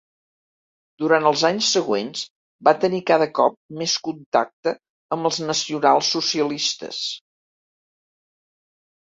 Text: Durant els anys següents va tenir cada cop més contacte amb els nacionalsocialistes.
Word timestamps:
Durant 1.01 1.27
els 1.31 1.41
anys 1.49 1.67
següents 1.75 2.23
va 2.69 2.73
tenir 2.85 3.01
cada 3.11 3.27
cop 3.41 3.59
més 3.81 3.95
contacte 4.09 4.75
amb 5.17 5.31
els 5.31 5.39
nacionalsocialistes. 5.51 7.07